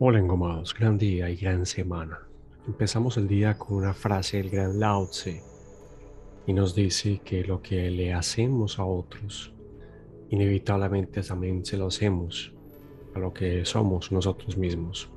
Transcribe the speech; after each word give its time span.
Hola 0.00 0.20
engomados, 0.20 0.76
gran 0.78 0.96
día 0.96 1.28
y 1.28 1.34
gran 1.34 1.66
semana. 1.66 2.20
Empezamos 2.68 3.16
el 3.16 3.26
día 3.26 3.58
con 3.58 3.78
una 3.78 3.92
frase 3.92 4.36
del 4.36 4.48
gran 4.48 4.78
Lao 4.78 5.08
Tse 5.08 5.42
y 6.46 6.52
nos 6.52 6.76
dice 6.76 7.20
que 7.24 7.42
lo 7.42 7.60
que 7.60 7.90
le 7.90 8.14
hacemos 8.14 8.78
a 8.78 8.84
otros, 8.84 9.52
inevitablemente 10.30 11.20
también 11.24 11.66
se 11.66 11.76
lo 11.76 11.88
hacemos 11.88 12.54
a 13.12 13.18
lo 13.18 13.34
que 13.34 13.64
somos 13.64 14.12
nosotros 14.12 14.56
mismos. 14.56 15.10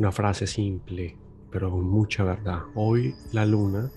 Una 0.00 0.10
frase 0.10 0.48
simple, 0.48 1.16
pero 1.48 1.70
con 1.70 1.88
mucha 1.88 2.24
verdad. 2.24 2.62
Hoy 2.74 3.14
la 3.30 3.46
luna 3.46 3.92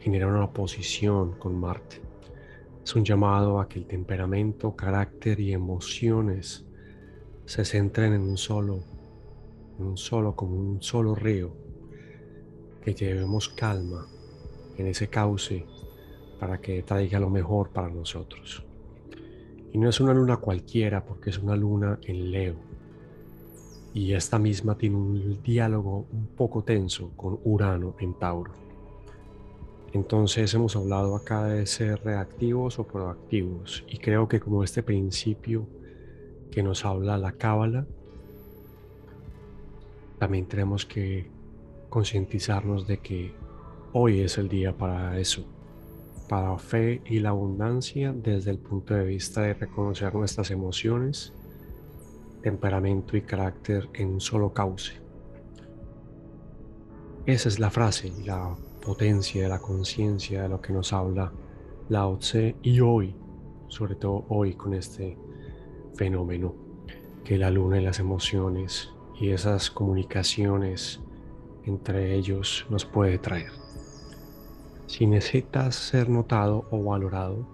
genera 0.00 0.26
una 0.26 0.46
oposición 0.46 1.38
con 1.38 1.60
Marte. 1.60 2.00
Es 2.82 2.92
un 2.96 3.04
llamado 3.04 3.60
a 3.60 3.68
que 3.68 3.78
el 3.78 3.86
temperamento, 3.86 4.74
carácter 4.74 5.38
y 5.38 5.52
emociones 5.52 6.66
se 7.44 7.64
centren 7.64 8.14
en 8.14 8.22
un 8.22 8.36
solo, 8.36 8.80
en 9.78 9.86
un 9.86 9.96
solo, 9.96 10.34
como 10.34 10.56
un 10.56 10.82
solo 10.82 11.14
río, 11.14 11.52
que 12.82 12.94
llevemos 12.94 13.48
calma 13.48 14.06
en 14.76 14.86
ese 14.86 15.08
cauce 15.08 15.64
para 16.40 16.60
que 16.60 16.82
traiga 16.82 17.20
lo 17.20 17.30
mejor 17.30 17.70
para 17.70 17.88
nosotros. 17.88 18.64
Y 19.72 19.78
no 19.78 19.88
es 19.88 20.00
una 20.00 20.12
luna 20.12 20.36
cualquiera 20.36 21.04
porque 21.04 21.30
es 21.30 21.38
una 21.38 21.56
luna 21.56 21.98
en 22.02 22.30
Leo. 22.30 22.56
Y 23.94 24.12
esta 24.12 24.38
misma 24.38 24.76
tiene 24.76 24.96
un 24.96 25.42
diálogo 25.42 26.06
un 26.12 26.26
poco 26.28 26.62
tenso 26.62 27.10
con 27.16 27.38
Urano 27.44 27.94
en 28.00 28.14
Tauro. 28.14 28.52
Entonces 29.92 30.52
hemos 30.54 30.74
hablado 30.74 31.14
acá 31.14 31.44
de 31.44 31.66
ser 31.66 32.02
reactivos 32.02 32.78
o 32.78 32.84
proactivos. 32.84 33.84
Y 33.88 33.98
creo 33.98 34.28
que 34.28 34.40
como 34.40 34.64
este 34.64 34.82
principio 34.82 35.66
que 36.52 36.62
nos 36.62 36.84
habla 36.84 37.18
la 37.18 37.32
cábala, 37.32 37.86
también 40.18 40.46
tenemos 40.46 40.86
que 40.86 41.28
concientizarnos 41.88 42.86
de 42.86 42.98
que 42.98 43.34
hoy 43.92 44.20
es 44.20 44.38
el 44.38 44.48
día 44.48 44.76
para 44.76 45.18
eso, 45.18 45.44
para 46.28 46.56
fe 46.58 47.02
y 47.06 47.18
la 47.18 47.30
abundancia 47.30 48.12
desde 48.12 48.52
el 48.52 48.58
punto 48.58 48.94
de 48.94 49.04
vista 49.04 49.40
de 49.42 49.54
reconocer 49.54 50.14
nuestras 50.14 50.52
emociones, 50.52 51.32
temperamento 52.42 53.16
y 53.16 53.22
carácter 53.22 53.88
en 53.94 54.10
un 54.10 54.20
solo 54.20 54.52
cauce. 54.52 55.00
Esa 57.26 57.48
es 57.48 57.58
la 57.58 57.70
frase 57.70 58.08
y 58.08 58.24
la 58.24 58.54
potencia 58.84 59.42
de 59.42 59.48
la 59.48 59.58
conciencia 59.58 60.42
de 60.42 60.48
lo 60.48 60.60
que 60.60 60.72
nos 60.72 60.92
habla 60.92 61.32
Lao 61.88 62.18
Tse 62.18 62.56
y 62.62 62.80
hoy, 62.80 63.14
sobre 63.68 63.94
todo 63.94 64.24
hoy 64.28 64.54
con 64.54 64.74
este 64.74 65.16
fenómeno 65.94 66.54
que 67.24 67.38
la 67.38 67.50
luna 67.50 67.80
y 67.80 67.84
las 67.84 67.98
emociones 67.98 68.92
y 69.20 69.30
esas 69.30 69.70
comunicaciones 69.70 71.00
entre 71.64 72.14
ellos 72.14 72.66
nos 72.70 72.84
puede 72.84 73.18
traer. 73.18 73.52
Si 74.86 75.06
necesitas 75.06 75.74
ser 75.74 76.08
notado 76.08 76.66
o 76.70 76.82
valorado, 76.82 77.46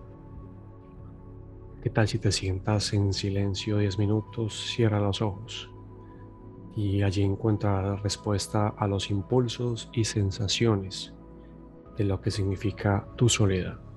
¿qué 1.83 1.91
tal 1.91 2.08
si 2.08 2.19
te 2.19 2.33
sientas 2.33 2.92
en 2.95 3.12
silencio 3.12 3.78
10 3.78 3.98
minutos, 3.98 4.73
cierra 4.75 5.00
los 5.00 5.23
ojos 5.23 5.70
y 6.75 7.02
allí 7.02 7.23
encuentras 7.23 7.84
la 7.84 7.97
respuesta 7.97 8.69
a 8.69 8.86
los 8.86 9.11
impulsos 9.11 9.91
y 9.92 10.05
sensaciones 10.05 11.12
de 11.97 12.05
lo 12.05 12.20
que 12.20 12.30
significa 12.30 13.06
tu 13.17 13.28
soledad? 13.28 13.88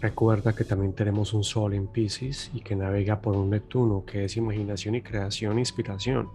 Recuerda 0.00 0.54
que 0.54 0.64
también 0.64 0.94
tenemos 0.94 1.34
un 1.34 1.44
Sol 1.44 1.74
en 1.74 1.86
Pisces 1.86 2.50
y 2.54 2.60
que 2.62 2.74
navega 2.74 3.20
por 3.20 3.36
un 3.36 3.50
Neptuno 3.50 4.04
que 4.06 4.24
es 4.24 4.36
imaginación 4.38 4.94
y 4.94 5.02
creación 5.02 5.58
inspiración, 5.58 6.30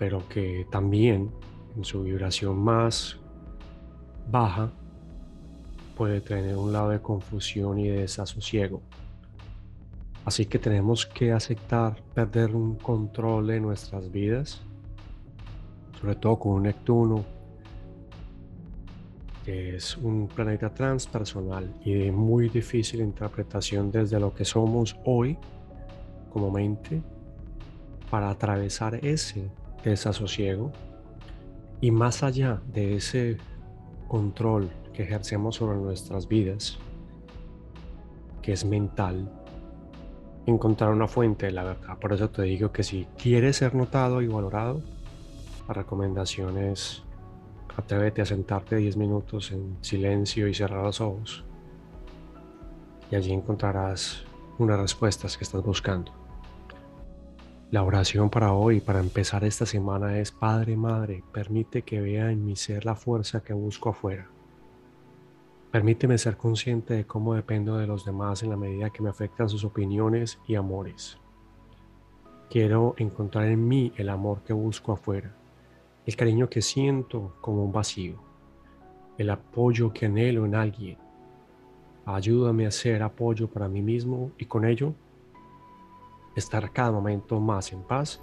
pero 0.00 0.28
que 0.28 0.66
también 0.68 1.30
en 1.76 1.84
su 1.84 2.02
vibración 2.02 2.58
más 2.58 3.18
baja 4.28 4.72
puede 5.96 6.20
tener 6.20 6.56
un 6.56 6.72
lado 6.72 6.88
de 6.90 7.00
confusión 7.00 7.78
y 7.78 7.86
de 7.86 8.00
desasosiego. 8.00 8.82
Así 10.24 10.46
que 10.46 10.58
tenemos 10.58 11.06
que 11.06 11.32
aceptar 11.32 12.02
perder 12.14 12.56
un 12.56 12.74
control 12.74 13.46
de 13.46 13.60
nuestras 13.60 14.10
vidas, 14.10 14.60
sobre 16.00 16.16
todo 16.16 16.38
con 16.40 16.52
un 16.52 16.62
Neptuno 16.64 17.24
es 19.50 19.96
un 19.96 20.28
planeta 20.28 20.72
transpersonal 20.72 21.72
y 21.84 21.94
de 21.94 22.12
muy 22.12 22.48
difícil 22.48 23.00
interpretación 23.00 23.90
desde 23.90 24.20
lo 24.20 24.34
que 24.34 24.44
somos 24.44 24.96
hoy 25.04 25.36
como 26.32 26.50
mente 26.50 27.02
para 28.10 28.30
atravesar 28.30 28.96
ese 29.04 29.50
desasosiego 29.84 30.72
y 31.80 31.90
más 31.90 32.22
allá 32.22 32.60
de 32.72 32.96
ese 32.96 33.38
control 34.08 34.70
que 34.92 35.04
ejercemos 35.04 35.56
sobre 35.56 35.78
nuestras 35.78 36.28
vidas, 36.28 36.78
que 38.42 38.52
es 38.52 38.64
mental, 38.64 39.30
encontrar 40.46 40.90
una 40.90 41.06
fuente 41.06 41.46
de 41.46 41.52
la 41.52 41.64
verdad. 41.64 41.98
Por 41.98 42.12
eso 42.12 42.28
te 42.28 42.42
digo 42.42 42.72
que 42.72 42.82
si 42.82 43.06
quieres 43.16 43.56
ser 43.56 43.74
notado 43.74 44.20
y 44.20 44.26
valorado, 44.26 44.82
la 45.68 45.74
recomendación 45.74 46.58
es 46.58 47.02
Atrévete 47.76 48.22
a 48.22 48.26
sentarte 48.26 48.76
10 48.76 48.96
minutos 48.96 49.52
en 49.52 49.76
silencio 49.80 50.48
y 50.48 50.54
cerrar 50.54 50.84
los 50.84 51.00
ojos. 51.00 51.44
Y 53.10 53.16
allí 53.16 53.32
encontrarás 53.32 54.24
unas 54.58 54.78
respuestas 54.78 55.36
que 55.36 55.44
estás 55.44 55.62
buscando. 55.62 56.12
La 57.70 57.84
oración 57.84 58.30
para 58.30 58.52
hoy, 58.52 58.80
para 58.80 58.98
empezar 58.98 59.44
esta 59.44 59.64
semana, 59.64 60.18
es 60.18 60.32
Padre, 60.32 60.76
Madre, 60.76 61.22
permite 61.32 61.82
que 61.82 62.00
vea 62.00 62.32
en 62.32 62.44
mi 62.44 62.56
ser 62.56 62.84
la 62.84 62.96
fuerza 62.96 63.42
que 63.42 63.52
busco 63.52 63.90
afuera. 63.90 64.28
Permíteme 65.70 66.18
ser 66.18 66.36
consciente 66.36 66.94
de 66.94 67.06
cómo 67.06 67.34
dependo 67.34 67.76
de 67.76 67.86
los 67.86 68.04
demás 68.04 68.42
en 68.42 68.50
la 68.50 68.56
medida 68.56 68.90
que 68.90 69.02
me 69.02 69.10
afectan 69.10 69.48
sus 69.48 69.64
opiniones 69.64 70.40
y 70.48 70.56
amores. 70.56 71.18
Quiero 72.50 72.94
encontrar 72.98 73.46
en 73.46 73.68
mí 73.68 73.92
el 73.96 74.08
amor 74.08 74.42
que 74.42 74.52
busco 74.52 74.92
afuera 74.92 75.36
el 76.10 76.16
cariño 76.16 76.50
que 76.50 76.60
siento 76.60 77.36
como 77.40 77.62
un 77.62 77.70
vacío, 77.70 78.16
el 79.16 79.30
apoyo 79.30 79.92
que 79.92 80.06
anhelo 80.06 80.44
en 80.44 80.56
alguien. 80.56 80.98
Ayúdame 82.04 82.66
a 82.66 82.72
ser 82.72 83.04
apoyo 83.04 83.48
para 83.48 83.68
mí 83.68 83.80
mismo 83.80 84.32
y 84.36 84.46
con 84.46 84.64
ello 84.64 84.92
estar 86.34 86.72
cada 86.72 86.90
momento 86.90 87.38
más 87.38 87.72
en 87.72 87.84
paz 87.84 88.20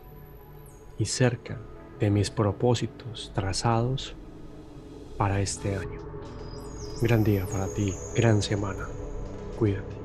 y 0.98 1.06
cerca 1.06 1.62
de 1.98 2.10
mis 2.10 2.30
propósitos 2.30 3.32
trazados 3.34 4.18
para 5.18 5.40
este 5.40 5.78
año. 5.78 6.02
Gran 7.02 7.24
día 7.24 7.46
para 7.46 7.74
ti, 7.74 7.94
gran 8.18 8.42
semana. 8.42 8.86
Cuídate. 9.58 9.97